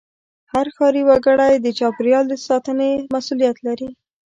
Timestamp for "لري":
3.67-3.89